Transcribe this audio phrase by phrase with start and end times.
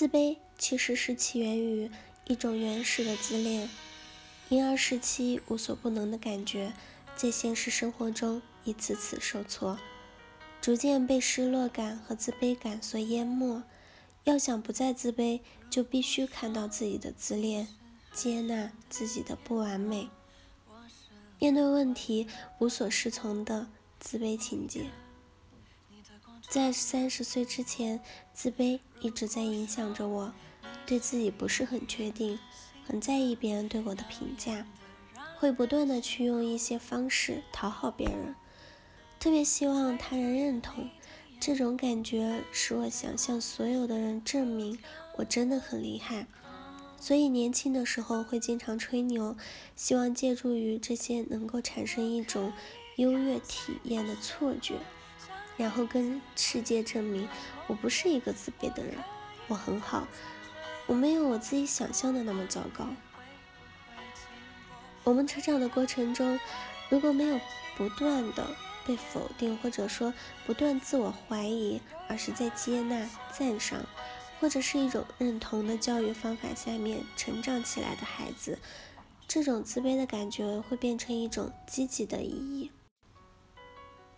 [0.00, 1.90] 自卑其实是起源于
[2.26, 3.68] 一种原始的自恋，
[4.48, 6.72] 婴儿时期无所不能的感觉，
[7.14, 9.78] 在现实生活中一次次受挫，
[10.62, 13.62] 逐渐被失落感和自卑感所淹没。
[14.24, 17.68] 要想不再自卑，就必须看到自己的自恋，
[18.14, 20.08] 接纳自己的不完美，
[21.38, 22.26] 面对问题
[22.58, 24.86] 无所适从的自卑情节。
[26.50, 28.00] 在三十岁之前，
[28.34, 30.34] 自卑一直在影响着我，
[30.84, 32.40] 对自己不是很确定，
[32.84, 34.66] 很在意别人对我的评价，
[35.38, 38.34] 会不断的去用一些方式讨好别人，
[39.20, 40.90] 特别希望他人认同。
[41.38, 44.76] 这种感觉使我想向所有的人证明
[45.18, 46.26] 我真的很厉害，
[46.98, 49.36] 所以年轻的时候会经常吹牛，
[49.76, 52.52] 希望借助于这些能够产生一种
[52.96, 54.74] 优越体验的错觉。
[55.60, 57.28] 然后跟世界证明，
[57.66, 58.94] 我不是一个自卑的人，
[59.46, 60.08] 我很好，
[60.86, 62.86] 我没有我自己想象的那么糟糕。
[65.04, 66.40] 我们成长的过程中，
[66.88, 67.38] 如果没有
[67.76, 70.14] 不断的被否定，或者说
[70.46, 73.84] 不断自我怀疑，而是在接纳、赞赏，
[74.40, 78.58] 或者是一种认同的教育方法下面成长起来的孩子，
[79.28, 82.70] 这种自卑的感觉会变成一种积极的意义。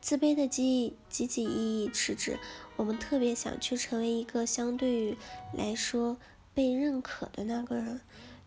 [0.02, 2.36] 自卑的记忆，积极意义是指
[2.74, 5.16] 我们特别想去成为一个相对于
[5.56, 6.16] 来说
[6.52, 8.00] 被认可的那个人，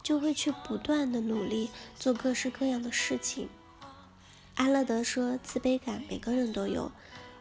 [0.04, 3.48] 就会去不断的努力做各式各样的事情。
[4.56, 6.92] 阿勒德说，自卑感每个人都有，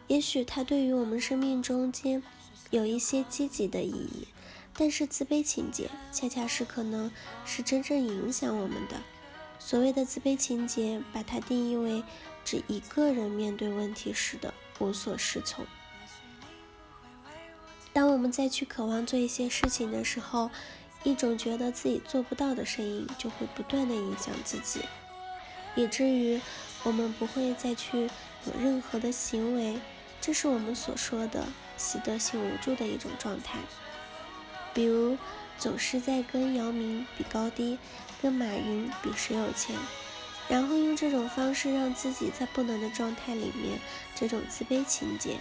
[0.07, 2.23] 也许它对于我们生命中间
[2.71, 4.29] 有一些积极的意义，
[4.73, 7.11] 但是自卑情节恰恰是可能
[7.45, 8.95] 是真正影响我们的。
[9.59, 12.03] 所谓的自卑情节，把它定义为。
[12.45, 15.65] 指一个人面对问题时的无所适从。
[17.91, 20.51] 当我们再去渴望做一些事情的时候，
[21.03, 24.81] 一种觉得自己做不到的声音就会不断的影响自己，
[25.75, 26.39] 以至于
[26.83, 28.03] 我们不会再去
[28.45, 29.79] 有任何的行为。
[30.21, 33.57] 这是我们所说的习得性无助的一种状态。
[34.71, 35.17] 比如，
[35.57, 37.77] 总是在跟姚明比高低，
[38.21, 39.75] 跟马云比谁有钱。
[40.47, 43.79] 然后用这种方式让自己在不能的状态里面，
[44.13, 45.37] 这种自卑情节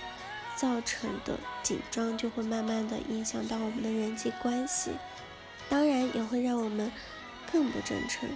[0.57, 4.93] 造成的紧张就会慢慢的影响到我们的人际关系，
[5.69, 6.91] 当然也会让我们
[7.53, 8.29] 更不真诚。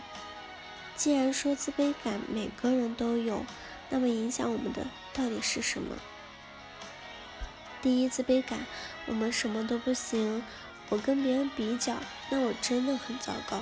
[0.95, 3.47] 既然说自卑感每个人都有，
[3.89, 4.85] 那么影响我们的
[5.15, 5.97] 到底是什么？
[7.81, 8.59] 第一，自卑感，
[9.07, 10.43] 我们什么都不行，
[10.91, 11.97] 我跟别人比较，
[12.31, 13.61] 那我真的很糟糕。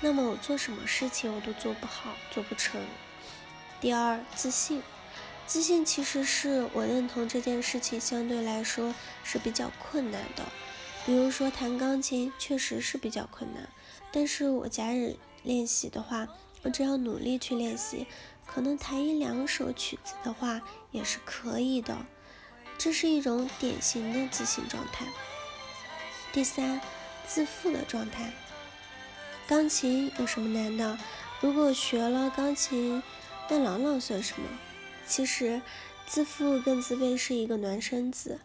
[0.00, 2.80] 那么我做什么事情我都做不好，做不成。
[3.80, 4.82] 第二，自信，
[5.46, 10.44] 自信其实是我认同这件事情相对来说是比较困难的。
[11.04, 13.68] 比如说弹钢琴确实是比较困难，
[14.12, 16.26] 但是我假日练习的话，
[16.62, 18.06] 我只要努力去练习，
[18.46, 22.06] 可能弹一两首曲子的话也是可以的。
[22.78, 25.06] 这是一种典型的自信状态。
[26.32, 26.80] 第三，
[27.26, 28.32] 自负的状态。
[29.46, 30.98] 钢琴有什么难的？
[31.42, 33.02] 如果学了钢琴，
[33.50, 34.48] 那朗朗算什么？
[35.06, 35.60] 其实，
[36.06, 38.40] 自负跟自卑是一个孪生子，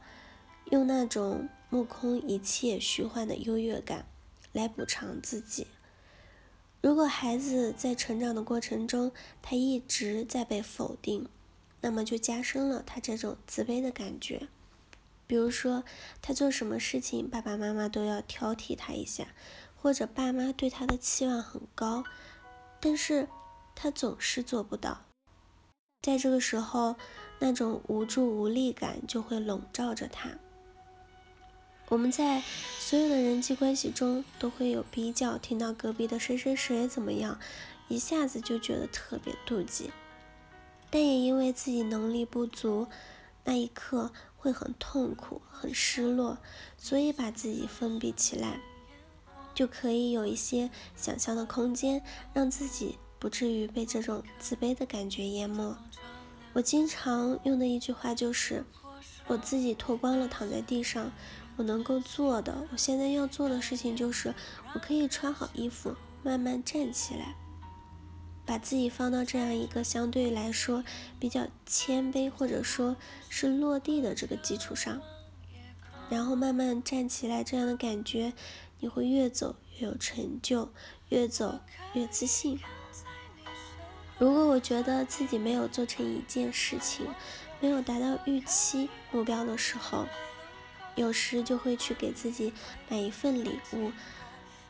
[0.66, 4.06] 用那种目空一切、虚幻的优越感
[4.52, 5.68] 来补偿自己。
[6.82, 11.30] 如果孩子在成长的过程中，他一直在被否定，
[11.80, 14.50] 那么就加深了他这种自卑的感觉。
[15.28, 15.84] 比如说，
[16.22, 19.28] 他做什么事情，爸爸妈妈都要挑剔他一下。
[19.80, 22.04] 或者爸妈对他的期望很高，
[22.82, 23.30] 但是
[23.76, 25.06] 他总是做不到。
[26.02, 26.96] 在这个时候，
[27.40, 30.32] 那种无助无力感就会笼罩着他。
[31.90, 32.42] 我们在
[32.80, 37.40] 所有的人际关系中都会有比较，听到隔壁的谁谁谁怎么样，
[37.88, 39.92] 一下子就觉得特别妒忌。
[40.90, 42.88] 但也因为自己能力不足，
[43.44, 46.38] 那一刻会很痛苦、很失落，
[46.78, 48.62] 所以把自己封闭起来。
[49.54, 52.02] 就可以有一些想象的空间，
[52.32, 55.76] 让自己不至于被这种自卑的感觉淹没。
[56.54, 58.64] 我经常用的一句话就是：
[59.26, 61.12] 我自己脱光了躺在地上，
[61.56, 64.34] 我能够做的，我现在要做的事情就是，
[64.76, 67.36] 我可以穿好衣服，慢慢站起来，
[68.48, 70.84] 把自己放到这样一个相对来说
[71.20, 72.96] 比较谦卑或者说
[73.30, 75.02] 是落地的这个基础上，
[76.10, 78.34] 然后慢慢站起来，这样的感觉。
[78.80, 80.72] 你会越走越有成就，
[81.10, 81.60] 越走
[81.94, 82.60] 越自信。
[84.20, 87.08] 如果我觉得自己没有做成一件事情，
[87.60, 90.06] 没有达到预期目标的时候，
[90.96, 92.54] 有时就会去给自己
[92.88, 93.92] 买一份礼物，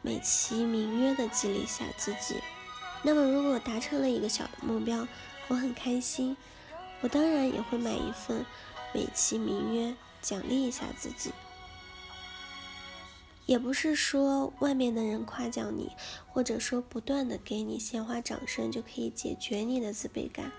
[0.02, 2.38] 美其名曰的激励一下自己。
[3.08, 5.08] 那么，如果我达成了一个小的目标，
[5.48, 6.36] 我很开心，
[7.00, 8.46] 我当然也会买一份，
[8.94, 11.32] 美其名曰奖励一下自己。
[13.46, 15.94] 也不是说外面的人夸奖你，
[16.28, 20.52] 或者说不断的给你鲜花掌声就可以解决你的自卑感，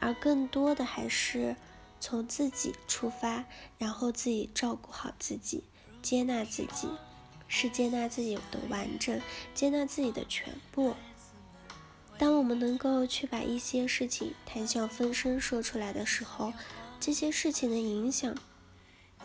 [0.00, 1.54] 而更多的还是
[2.00, 3.44] 从自己出发，
[3.76, 5.62] 然后自己照顾好自己，
[6.00, 6.88] 接纳自己，
[7.46, 9.20] 是接纳自己的完整，
[9.54, 10.94] 接纳自己的全部。
[12.18, 16.52] 当我们能够去把一些事情谈笑风生说出来的时候，
[17.00, 18.34] 这些事情的影响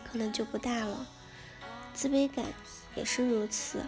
[0.03, 1.07] 可能就不大了。
[1.93, 2.45] 自卑感。
[2.95, 3.85] 也是如此。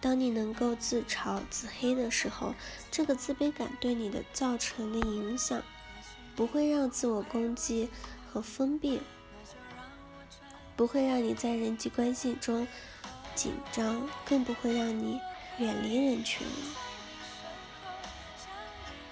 [0.00, 2.54] 当你能够自嘲自黑的时候，
[2.90, 5.62] 这个自卑感对你的造成的影响，
[6.34, 7.88] 不会让自我攻击
[8.26, 9.00] 和封闭，
[10.76, 12.66] 不会让你在人际关系中
[13.34, 15.20] 紧张，更不会让你
[15.58, 16.87] 远离人群了。